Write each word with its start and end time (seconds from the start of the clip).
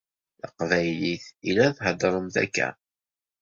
D 0.37 0.39
taqbaylit 0.41 1.25
i 1.49 1.51
la 1.57 1.67
heddeṛent 1.87 2.35
akka? 2.43 2.67